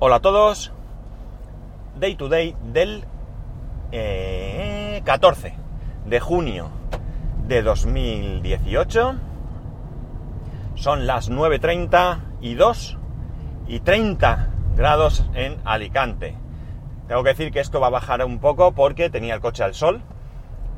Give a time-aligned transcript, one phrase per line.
[0.00, 0.70] Hola a todos.
[1.98, 3.04] Day to day del
[3.90, 5.54] eh, 14
[6.06, 6.68] de junio
[7.48, 9.16] de 2018.
[10.76, 12.96] Son las 9.30 y 2
[13.66, 16.36] y 30 grados en Alicante.
[17.08, 19.74] Tengo que decir que esto va a bajar un poco porque tenía el coche al
[19.74, 20.00] sol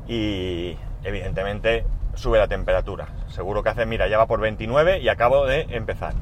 [0.07, 1.85] y evidentemente
[2.15, 3.09] sube la temperatura.
[3.27, 6.15] Seguro que hace, mira, ya va por 29 y acabo de empezar.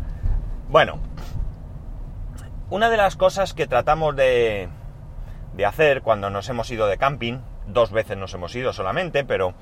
[0.68, 1.00] Bueno,
[2.70, 4.70] una de las cosas que tratamos de,
[5.54, 9.54] de hacer cuando nos hemos ido de camping, dos veces nos hemos ido solamente, pero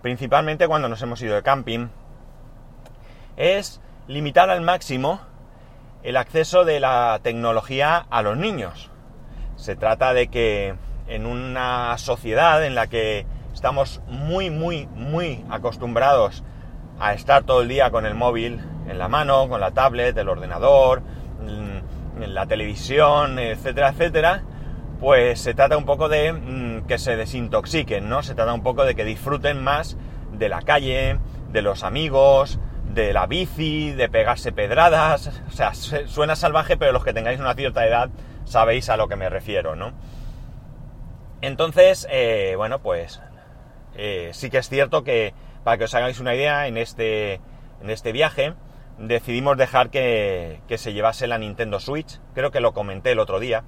[0.00, 1.88] principalmente cuando nos hemos ido de camping,
[3.36, 5.20] es limitar al máximo
[6.02, 8.90] el acceso de la tecnología a los niños.
[9.56, 10.74] Se trata de que
[11.06, 16.42] en una sociedad en la que estamos muy, muy, muy acostumbrados
[16.98, 20.28] a estar todo el día con el móvil en la mano, con la tablet, el
[20.28, 21.02] ordenador,
[22.22, 24.42] en la televisión, etcétera, etcétera,
[25.00, 28.22] pues se trata un poco de mmm, que se desintoxiquen, ¿no?
[28.22, 29.96] Se trata un poco de que disfruten más
[30.32, 31.18] de la calle,
[31.50, 32.58] de los amigos,
[32.92, 35.42] de la bici, de pegarse pedradas.
[35.48, 38.10] O sea, suena salvaje, pero los que tengáis una cierta edad
[38.44, 39.92] sabéis a lo que me refiero, ¿no?
[41.40, 43.20] Entonces, eh, bueno, pues
[43.96, 47.40] eh, sí que es cierto que, para que os hagáis una idea, en este,
[47.80, 48.54] en este viaje
[49.02, 52.20] decidimos dejar que, que se llevase la Nintendo Switch.
[52.34, 53.64] Creo que lo comenté el otro día.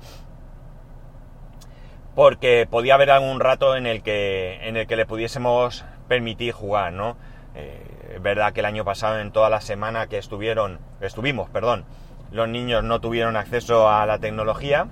[2.14, 6.92] Porque podía haber algún rato en el que, en el que le pudiésemos permitir jugar,
[6.92, 7.16] ¿no?
[7.54, 11.84] Eh, es verdad que el año pasado, en toda la semana que estuvieron, estuvimos, perdón,
[12.30, 14.86] los niños no tuvieron acceso a la tecnología.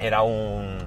[0.00, 0.78] Era un,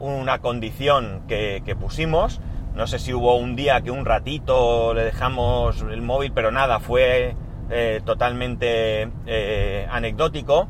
[0.00, 2.40] una condición que, que, pusimos.
[2.78, 6.78] No sé si hubo un día que un ratito le dejamos el móvil, pero nada,
[6.78, 7.34] fue
[7.70, 10.68] eh, totalmente eh, anecdótico.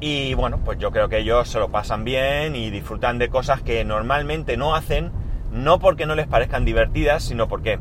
[0.00, 3.62] Y bueno, pues yo creo que ellos se lo pasan bien y disfrutan de cosas
[3.62, 5.12] que normalmente no hacen,
[5.52, 7.78] no porque no les parezcan divertidas, sino porque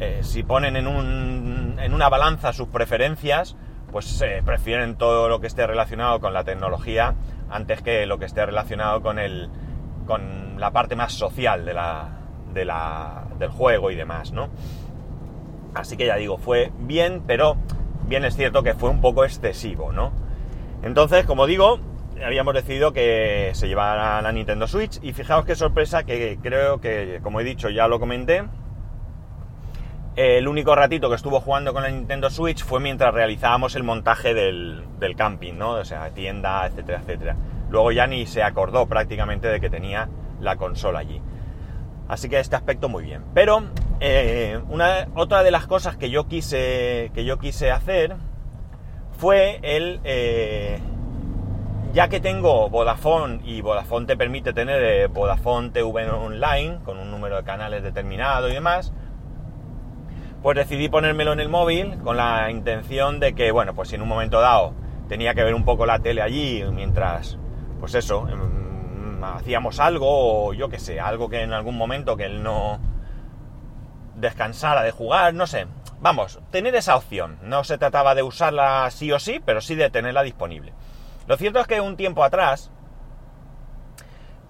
[0.00, 3.56] eh, si ponen en, un, en, una balanza sus preferencias,
[3.92, 7.14] pues prefieren todo lo que esté relacionado con la tecnología
[7.48, 9.48] antes que lo que esté relacionado con, el,
[10.06, 12.23] con la parte más social de la,
[12.54, 14.48] del juego y demás, ¿no?
[15.74, 17.56] Así que ya digo, fue bien, pero
[18.06, 20.12] bien es cierto que fue un poco excesivo, ¿no?
[20.82, 21.80] Entonces, como digo,
[22.24, 27.20] habíamos decidido que se llevara la Nintendo Switch y fijaos qué sorpresa que creo que,
[27.22, 28.44] como he dicho, ya lo comenté.
[30.16, 34.32] El único ratito que estuvo jugando con la Nintendo Switch fue mientras realizábamos el montaje
[34.32, 35.72] del, del camping, ¿no?
[35.72, 37.36] O sea, tienda, etcétera, etcétera.
[37.68, 40.08] Luego ya ni se acordó prácticamente de que tenía
[40.40, 41.20] la consola allí.
[42.08, 43.22] Así que este aspecto muy bien.
[43.34, 43.64] Pero
[44.00, 48.16] eh, una, otra de las cosas que yo quise, que yo quise hacer
[49.12, 50.00] fue el...
[50.04, 50.78] Eh,
[51.92, 57.12] ya que tengo Vodafone y Vodafone te permite tener eh, Vodafone TV online con un
[57.12, 58.92] número de canales determinado y demás,
[60.42, 64.02] pues decidí ponérmelo en el móvil con la intención de que, bueno, pues si en
[64.02, 64.74] un momento dado
[65.08, 67.38] tenía que ver un poco la tele allí mientras,
[67.78, 68.63] pues eso, em,
[69.24, 72.78] hacíamos algo o yo qué sé, algo que en algún momento que él no
[74.16, 75.66] descansara de jugar, no sé,
[76.04, 77.38] Vamos, tener esa opción.
[77.42, 80.74] No se trataba de usarla sí o sí, pero sí de tenerla disponible.
[81.26, 82.70] Lo cierto es que un tiempo atrás,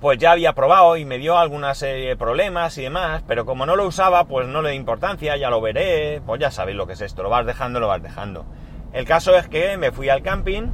[0.01, 3.67] pues ya había probado y me dio alguna serie de problemas y demás, pero como
[3.67, 6.89] no lo usaba, pues no le di importancia, ya lo veré, pues ya sabéis lo
[6.89, 8.45] que es esto, lo vas dejando, lo vas dejando.
[8.93, 10.71] El caso es que me fui al camping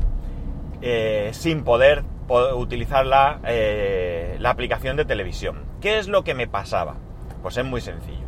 [0.80, 5.64] eh, sin poder utilizar la, eh, la aplicación de televisión.
[5.80, 6.96] ¿Qué es lo que me pasaba?
[7.42, 8.26] Pues es muy sencillo.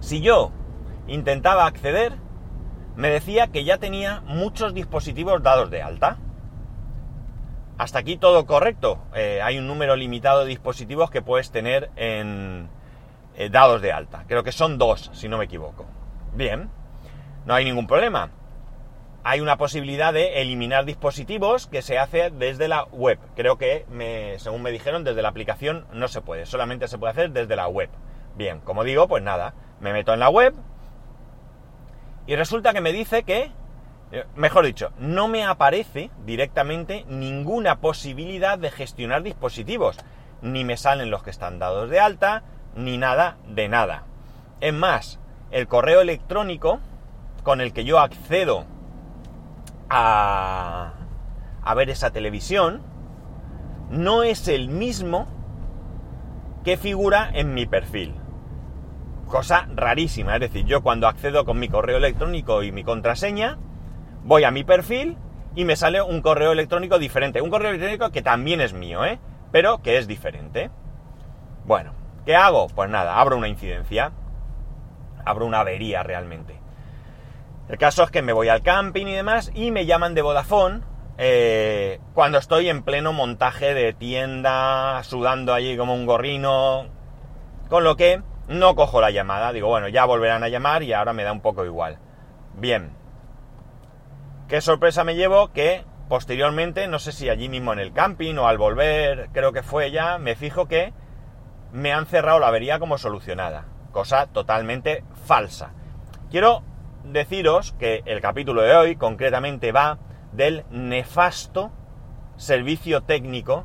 [0.00, 0.52] Si yo
[1.06, 2.14] intentaba acceder,
[2.96, 6.18] me decía que ya tenía muchos dispositivos dados de alta.
[7.76, 8.98] Hasta aquí todo correcto.
[9.14, 12.68] Eh, hay un número limitado de dispositivos que puedes tener en
[13.36, 14.24] eh, dados de alta.
[14.26, 15.86] Creo que son dos, si no me equivoco.
[16.34, 16.70] Bien,
[17.46, 18.30] no hay ningún problema.
[19.30, 23.18] Hay una posibilidad de eliminar dispositivos que se hace desde la web.
[23.36, 26.46] Creo que, me, según me dijeron, desde la aplicación no se puede.
[26.46, 27.90] Solamente se puede hacer desde la web.
[28.36, 29.52] Bien, como digo, pues nada.
[29.80, 30.54] Me meto en la web,
[32.26, 33.52] y resulta que me dice que,
[34.12, 39.98] eh, mejor dicho, no me aparece directamente ninguna posibilidad de gestionar dispositivos.
[40.40, 42.44] Ni me salen los que están dados de alta,
[42.74, 44.04] ni nada de nada.
[44.62, 45.20] Es más,
[45.50, 46.80] el correo electrónico
[47.42, 48.64] con el que yo accedo
[49.88, 50.94] a,
[51.76, 52.82] ver esa televisión
[53.90, 55.26] no es el mismo
[56.64, 58.14] que figura en mi perfil
[59.28, 60.34] cosa rarísima.
[60.34, 63.58] Es decir, yo cuando accedo con mi correo electrónico y mi contraseña,
[64.24, 65.18] voy a mi perfil
[65.54, 67.40] y me sale un correo electrónico diferente.
[67.40, 69.18] Un correo electrónico que también es mío, ¿eh?
[69.52, 70.70] Pero que es diferente.
[71.66, 71.92] Bueno,
[72.24, 72.66] ¿qué hago?
[72.68, 74.12] Pues nada, abro una incidencia.
[75.24, 76.57] Abro una avería realmente.
[77.68, 80.80] El caso es que me voy al camping y demás y me llaman de Vodafone
[81.18, 86.86] eh, cuando estoy en pleno montaje de tienda, sudando allí como un gorrino,
[87.68, 89.52] con lo que no cojo la llamada.
[89.52, 91.98] Digo, bueno, ya volverán a llamar y ahora me da un poco igual.
[92.54, 92.92] Bien.
[94.46, 95.52] ¿Qué sorpresa me llevo?
[95.52, 99.62] Que posteriormente, no sé si allí mismo en el camping o al volver, creo que
[99.62, 100.94] fue ya, me fijo que
[101.72, 103.66] me han cerrado la avería como solucionada.
[103.90, 105.72] Cosa totalmente falsa.
[106.30, 106.62] Quiero
[107.12, 109.98] deciros que el capítulo de hoy concretamente va
[110.32, 111.70] del nefasto
[112.36, 113.64] servicio técnico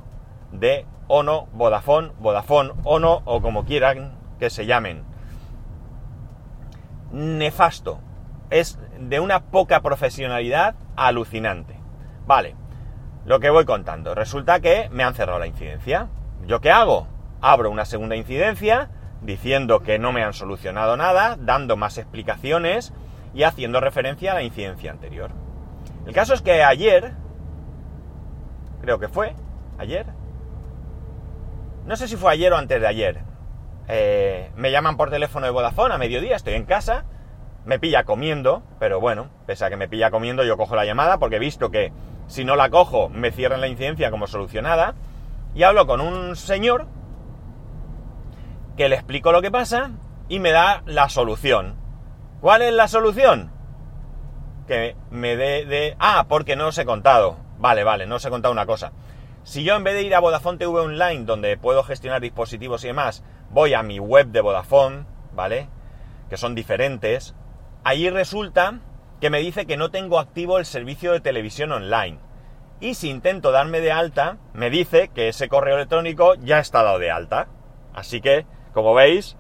[0.52, 5.04] de Ono, Vodafone, Vodafone, Ono o como quieran que se llamen.
[7.12, 8.00] Nefasto.
[8.50, 11.80] Es de una poca profesionalidad alucinante.
[12.26, 12.56] Vale,
[13.26, 14.16] lo que voy contando.
[14.16, 16.10] Resulta que me han cerrado la incidencia.
[16.46, 17.08] ¿Yo qué hago?
[17.42, 18.90] Abro una segunda incidencia
[19.22, 22.94] diciendo que no me han solucionado nada, dando más explicaciones
[23.34, 25.32] y haciendo referencia a la incidencia anterior.
[26.06, 27.14] El caso es que ayer,
[28.82, 29.36] creo que fue,
[29.78, 30.06] ayer,
[31.86, 33.22] no sé si fue ayer o antes de ayer,
[33.88, 37.06] eh, me llaman por teléfono de Vodafone a mediodía, estoy en casa,
[37.66, 41.18] me pilla comiendo, pero bueno, pese a que me pilla comiendo, yo cojo la llamada
[41.18, 41.92] porque he visto que
[42.28, 44.96] si no la cojo me cierran la incidencia como solucionada,
[45.56, 46.88] y hablo con un señor
[48.76, 49.92] que le explico lo que pasa
[50.28, 51.83] y me da la solución.
[52.44, 53.54] ¿Cuál es la solución?
[54.68, 55.96] Que me dé de...
[55.98, 57.38] Ah, porque no os he contado.
[57.58, 58.92] Vale, vale, no os he contado una cosa.
[59.44, 62.88] Si yo en vez de ir a Vodafone TV Online, donde puedo gestionar dispositivos y
[62.88, 65.70] demás, voy a mi web de Vodafone, ¿vale?
[66.30, 67.34] Que son diferentes.
[67.86, 68.82] Allí resulta
[69.22, 72.20] que me dice que no tengo activo el servicio de televisión online.
[72.82, 77.00] Y si intento darme de alta, me dice que ese correo electrónico ya está dado
[77.00, 77.48] de alta.
[77.94, 79.38] Así que, como veis,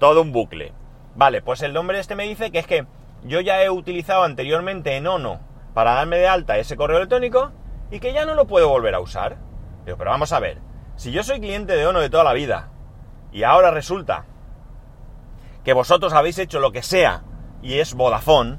[0.00, 0.74] todo un bucle.
[1.14, 2.86] Vale, pues el nombre este me dice que es que
[3.24, 5.40] yo ya he utilizado anteriormente en Ono
[5.74, 7.52] para darme de alta ese correo electrónico
[7.90, 9.36] y que ya no lo puedo volver a usar.
[9.84, 10.58] Pero vamos a ver,
[10.96, 12.70] si yo soy cliente de Ono de toda la vida
[13.30, 14.24] y ahora resulta
[15.64, 17.22] que vosotros habéis hecho lo que sea
[17.60, 18.58] y es Vodafone,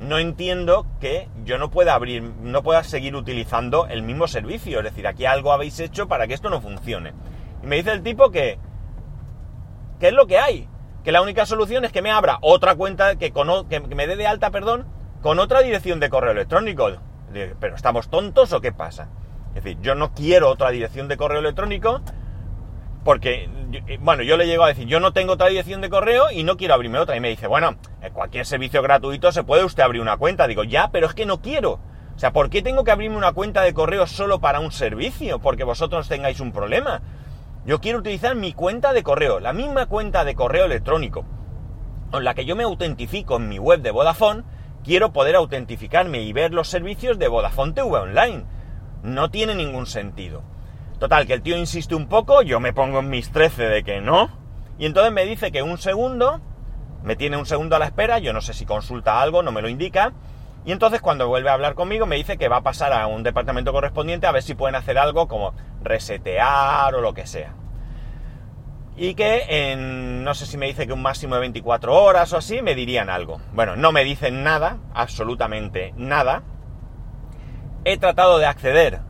[0.00, 4.78] no entiendo que yo no pueda abrir, no pueda seguir utilizando el mismo servicio.
[4.78, 7.12] Es decir, aquí algo habéis hecho para que esto no funcione.
[7.62, 8.58] Y me dice el tipo que,
[10.00, 10.68] ¿qué es lo que hay?
[11.04, 14.26] Que la única solución es que me abra otra cuenta, que, que me dé de
[14.26, 14.86] alta, perdón,
[15.22, 16.90] con otra dirección de correo electrónico.
[17.60, 19.08] Pero ¿estamos tontos o qué pasa?
[19.54, 22.00] Es decir, yo no quiero otra dirección de correo electrónico
[23.04, 23.50] porque,
[23.86, 26.42] eh, bueno, yo le llego a decir, yo no tengo otra dirección de correo y
[26.42, 27.16] no quiero abrirme otra.
[27.16, 30.46] Y me dice, bueno, en cualquier servicio gratuito se puede usted abrir una cuenta.
[30.46, 31.80] Digo, ya, pero es que no quiero.
[32.16, 35.38] O sea, ¿por qué tengo que abrirme una cuenta de correo solo para un servicio?
[35.38, 37.02] Porque vosotros tengáis un problema.
[37.66, 41.24] Yo quiero utilizar mi cuenta de correo, la misma cuenta de correo electrónico
[42.14, 44.44] con la que yo me autentifico en mi web de Vodafone,
[44.84, 48.44] quiero poder autentificarme y ver los servicios de Vodafone TV Online.
[49.02, 50.44] No tiene ningún sentido.
[51.00, 54.00] Total, que el tío insiste un poco, yo me pongo en mis 13 de que
[54.00, 54.30] no,
[54.78, 56.40] y entonces me dice que un segundo,
[57.02, 59.60] me tiene un segundo a la espera, yo no sé si consulta algo, no me
[59.60, 60.12] lo indica,
[60.64, 63.24] y entonces cuando vuelve a hablar conmigo me dice que va a pasar a un
[63.24, 65.52] departamento correspondiente a ver si pueden hacer algo como
[65.84, 67.54] resetear o lo que sea.
[68.96, 72.36] Y que en, no sé si me dice que un máximo de 24 horas o
[72.36, 73.40] así, me dirían algo.
[73.52, 76.42] Bueno, no me dicen nada, absolutamente nada.
[77.84, 79.00] He tratado de acceder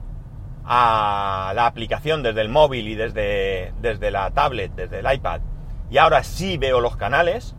[0.64, 5.42] a la aplicación desde el móvil y desde, desde la tablet, desde el iPad.
[5.90, 7.54] Y ahora sí veo los canales,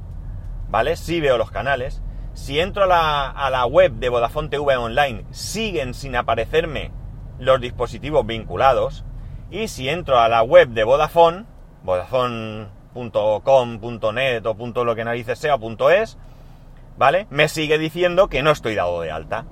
[0.67, 0.95] ¿vale?
[0.95, 2.01] Sí veo los canales.
[2.33, 6.91] Si entro a la, a la web de Vodafone TV Online, siguen sin aparecerme
[7.39, 9.05] los dispositivos vinculados.
[9.51, 11.45] Y si entro a la web de Vodafone,
[11.83, 15.57] vodafone.com.net o lo que narices sea
[15.89, 16.17] es,
[16.97, 17.27] ¿vale?
[17.29, 19.45] Me sigue diciendo que no estoy dado de alta.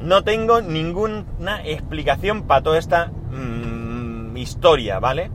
[0.00, 5.30] No tengo ninguna explicación para toda esta mm, historia, ¿vale?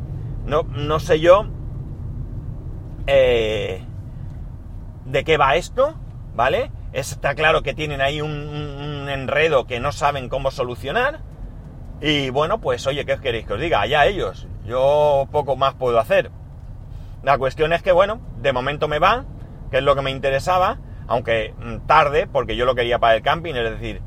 [0.45, 1.45] No, no sé yo
[3.07, 3.81] eh,
[5.05, 5.95] de qué va esto,
[6.35, 6.71] ¿vale?
[6.93, 11.21] Está claro que tienen ahí un, enredo que no saben cómo solucionar.
[12.01, 13.81] Y bueno, pues oye, ¿qué queréis que os diga?
[13.81, 14.47] Allá ellos.
[14.65, 16.31] Yo poco más puedo hacer.
[17.23, 19.25] La cuestión es que, bueno, de momento me va,
[19.69, 23.21] que es lo que me interesaba, aunque mm, tarde, porque yo lo quería para el
[23.21, 24.01] camping, es decir,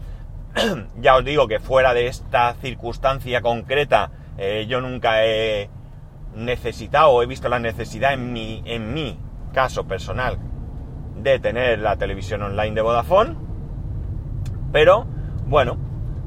[1.01, 5.71] ya os digo que fuera de esta circunstancia concreta, eh, yo nunca he
[6.35, 9.17] necesitado he visto la necesidad en mi, en mi
[9.53, 10.41] caso personal
[11.25, 13.37] de tener la televisión online de Vodafone,
[14.73, 15.07] pero
[15.47, 15.77] Bueno,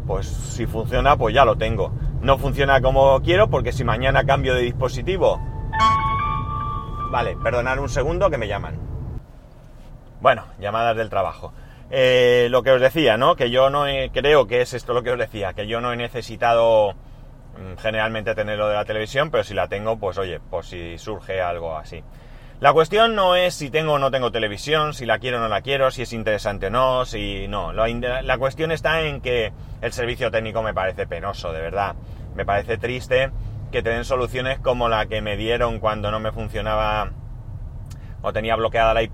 [0.06, 1.92] pues si funciona, pues ya lo tengo.
[2.22, 5.42] No funciona como quiero porque si mañana cambio de dispositivo...
[7.10, 8.80] Vale, perdonad un segundo que me llaman.
[10.22, 11.54] Bueno, llamadas del trabajo.
[11.89, 13.36] Eh, lo que os decía, ¿no?
[13.36, 15.98] Que yo no creo que es esto lo que os decía, que yo no he
[15.98, 20.98] necesitado mm, generalmente tenerlo de la televisión, pero si la tengo, pues oye, pues si
[20.98, 22.04] surge algo así.
[22.60, 25.48] La cuestión no es si tengo o no tengo televisión, si la quiero o no
[25.48, 27.72] la quiero, si es interesante o no, si no.
[27.72, 31.96] La cuestión está en que el servicio técnico me parece penoso, de verdad.
[32.36, 33.30] Me parece triste
[33.72, 37.12] que te den soluciones como la que me dieron cuando no me funcionaba
[38.24, 39.14] o tenía bloqueada la IP,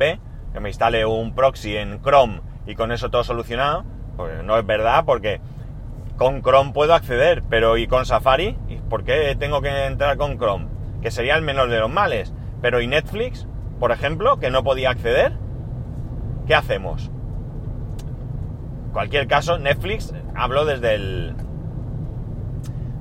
[0.53, 3.83] que me instale un proxy en Chrome y con eso todo solucionado.
[4.15, 5.41] Pues no es verdad porque
[6.15, 8.57] con Chrome puedo acceder, pero ¿y con Safari?
[8.89, 10.67] ¿Por qué tengo que entrar con Chrome?
[11.01, 13.45] Que sería el menor de los males pero ¿y Netflix,
[13.77, 15.33] por ejemplo, que no podía acceder?
[16.47, 17.11] ¿Qué hacemos?
[18.85, 21.35] En cualquier caso, Netflix habló desde el.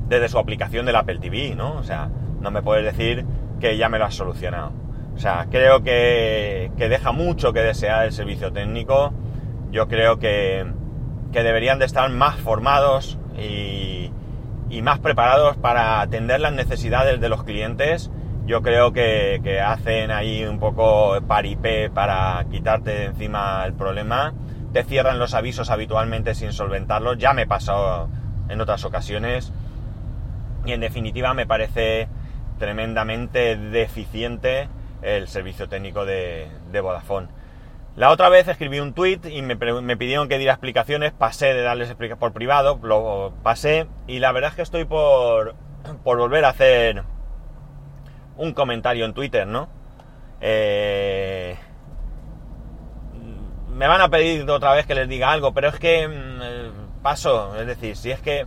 [0.09, 1.75] desde su aplicación del Apple TV, ¿no?
[1.75, 3.25] O sea, no me puedes decir
[3.61, 4.73] que ya me lo has solucionado.
[5.14, 9.12] O sea, creo que, que deja mucho que desear el servicio técnico.
[9.71, 10.66] Yo creo que,
[11.31, 14.11] que deberían de estar más formados y,
[14.71, 18.11] y más preparados para atender las necesidades de los clientes
[18.47, 24.35] yo creo que, hacen ahí un poco paripé para quitarte de encima el problema.
[24.73, 27.19] Te cierran los avisos habitualmente sin solventarlos.
[27.19, 28.09] Ya me he pasado
[28.49, 29.53] en otras ocasiones.
[30.65, 32.09] Y en definitiva me parece
[32.59, 34.69] tremendamente deficiente
[35.03, 37.29] el servicio técnico de, Vodafone.
[37.97, 41.89] La otra vez escribí un tweet y me, pidieron que diera explicaciones, pasé de darles
[41.89, 45.55] explicaciones por privado, lo pasé y la verdad es que estoy por,
[46.03, 47.03] por volver a hacer
[48.37, 49.69] un comentario en Twitter, ¿no?
[50.41, 51.57] Eh,
[53.69, 57.57] me van a pedir otra vez que les diga algo, pero es que mm, paso,
[57.57, 58.47] es decir, si es que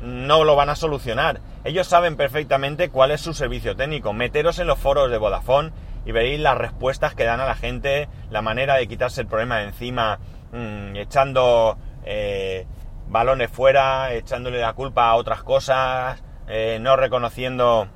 [0.00, 1.40] no lo van a solucionar.
[1.64, 4.12] Ellos saben perfectamente cuál es su servicio técnico.
[4.12, 5.72] Meteros en los foros de Vodafone
[6.04, 9.58] y veréis las respuestas que dan a la gente, la manera de quitarse el problema
[9.58, 10.18] de encima,
[10.52, 12.66] mm, echando eh,
[13.08, 17.88] balones fuera, echándole la culpa a otras cosas, eh, no reconociendo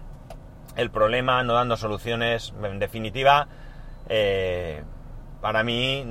[0.80, 2.54] el problema, no dando soluciones.
[2.62, 3.49] En definitiva,
[4.08, 4.82] eh,
[5.40, 6.04] para mí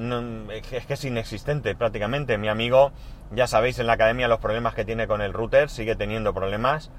[0.51, 2.37] es que es inexistente prácticamente.
[2.37, 2.91] Mi amigo,
[3.31, 6.91] ya sabéis en la academia los problemas que tiene con el router, sigue teniendo problemas.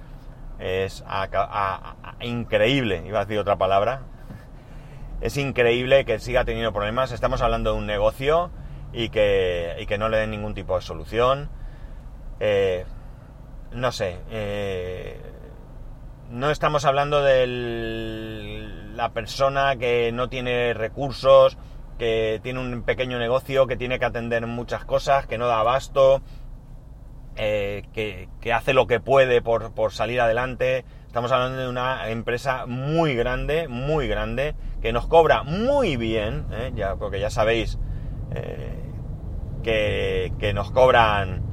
[0.59, 1.03] Es
[2.21, 4.03] increíble, iba a decir otra palabra.
[5.21, 7.13] Es increíble que siga teniendo problemas.
[7.13, 8.51] Estamos hablando de un negocio
[8.93, 11.49] y que, que no le den ningún tipo de solución.
[12.41, 12.85] Eh,
[13.73, 15.21] no sé, eh,
[16.31, 17.47] no estamos hablando de
[18.95, 21.59] la persona que no tiene recursos,
[21.99, 26.23] que tiene un pequeño negocio, que tiene que atender muchas cosas, que no da abasto,
[27.37, 30.85] eh, que, hace lo que puede por, salir adelante.
[31.07, 36.71] Estamos hablando de una empresa muy grande, muy grande, que nos cobra muy bien, eh,
[36.77, 37.79] ya, porque ya sabéis
[38.35, 38.79] eh,
[39.65, 41.49] que, que, nos cobran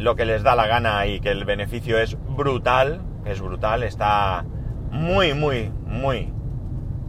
[0.00, 4.44] lo que les da la gana y que el beneficio es brutal, es brutal, está
[4.90, 6.32] muy, muy, muy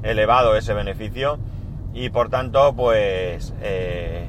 [0.04, 1.40] elevado ese beneficio
[1.94, 4.26] y por tanto, pues eh,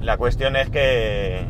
[0.00, 1.46] la cuestión es que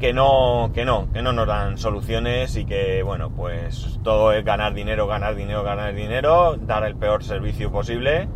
[0.00, 4.42] que no, que no, que no nos dan soluciones y que, bueno, pues todo es
[4.46, 8.26] ganar dinero, ganar dinero, ganar dinero, dar el peor servicio posible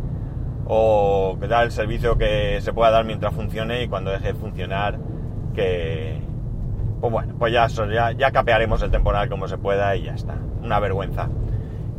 [0.67, 4.99] o dar el servicio que se pueda dar mientras funcione y cuando deje de funcionar
[5.55, 6.21] que,
[6.99, 10.35] pues bueno, pues ya, ya, ya capearemos el temporal como se pueda y ya está.
[10.63, 11.29] Una vergüenza.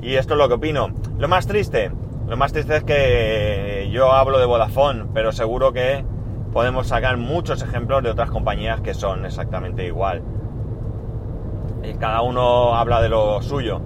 [0.03, 0.89] Y esto es lo que opino.
[1.19, 1.91] Lo más triste,
[2.27, 6.05] lo más triste es que yo hablo de Vodafone, pero seguro que
[6.53, 10.23] podemos sacar muchos ejemplos de otras compañías que son exactamente igual.
[11.83, 13.81] Y cada uno habla de lo suyo.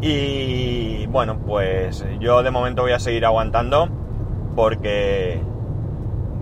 [0.00, 3.88] Y bueno, pues yo de momento voy a seguir aguantando
[4.54, 5.40] porque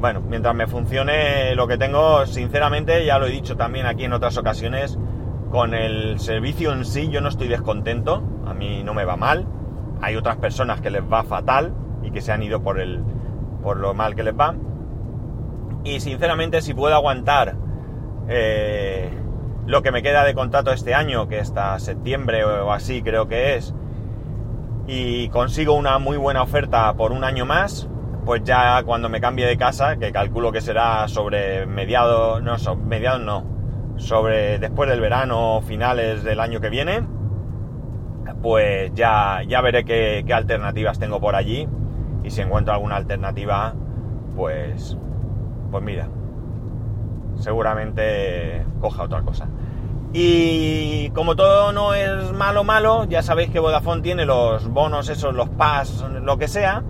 [0.02, 4.12] bueno, mientras me funcione lo que tengo, sinceramente, ya lo he dicho también aquí en
[4.12, 4.98] otras ocasiones,
[5.52, 9.46] con el servicio en sí yo no estoy descontento, a mí no me va mal,
[10.00, 13.04] hay otras personas que les va fatal y que se han ido por, el,
[13.62, 14.56] por lo mal que les va.
[15.84, 17.54] Y sinceramente si puedo aguantar
[18.28, 19.08] eh,
[19.66, 23.54] lo que me queda de contrato este año, que hasta septiembre o así creo que
[23.54, 23.72] es,
[24.88, 27.88] y consigo una muy buena oferta por un año más,
[28.24, 33.20] pues ya cuando me cambie de casa, que calculo que será sobre mediados, no, mediados
[33.20, 33.44] no,
[33.96, 37.02] sobre después del verano, finales del año que viene,
[38.42, 41.68] pues ya, ya veré qué, alternativas tengo por allí
[42.22, 43.74] y si encuentro alguna alternativa,
[44.36, 44.96] pues
[45.70, 46.08] pues mira,
[47.36, 49.48] seguramente coja otra cosa.
[50.12, 55.34] Y como todo no es malo malo, ya sabéis que Vodafone tiene los bonos esos,
[55.34, 56.82] los pass, lo que sea,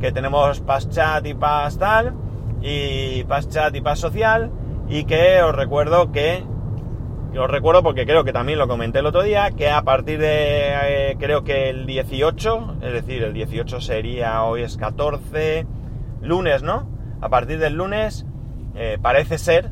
[0.00, 2.14] que tenemos pass chat y pass tal,
[2.62, 4.50] y pass chat y pass social,
[4.88, 6.44] y que os recuerdo que,
[7.36, 11.10] os recuerdo porque creo que también lo comenté el otro día, que a partir de,
[11.10, 15.66] eh, creo que el 18, es decir, el 18 sería, hoy es 14,
[16.20, 16.88] lunes, ¿no?
[17.20, 18.26] A partir del lunes,
[18.74, 19.70] eh, parece ser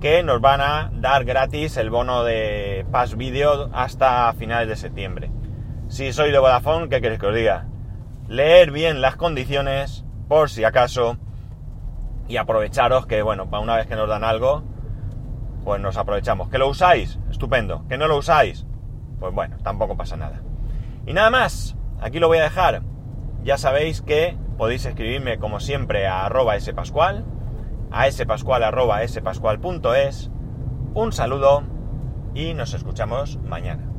[0.00, 5.30] que nos van a dar gratis el bono de Pass Video hasta finales de septiembre.
[5.88, 7.71] Si soy de Vodafone, ¿qué queréis que os diga?
[8.28, 11.18] Leer bien las condiciones, por si acaso,
[12.28, 14.62] y aprovecharos que, bueno, para una vez que nos dan algo,
[15.64, 16.48] pues nos aprovechamos.
[16.48, 17.18] ¿Que lo usáis?
[17.30, 17.86] Estupendo.
[17.88, 18.66] ¿Que no lo usáis?
[19.20, 20.40] Pues bueno, tampoco pasa nada.
[21.06, 22.82] Y nada más, aquí lo voy a dejar.
[23.42, 27.24] Ya sabéis que podéis escribirme como siempre a arroba spascual
[27.92, 30.30] a spascual.es.
[30.94, 31.62] Un saludo
[32.34, 33.91] y nos escuchamos mañana.